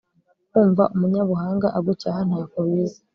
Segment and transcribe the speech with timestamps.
[0.51, 2.99] kumva umunyabuhanga agucyaha ntako biza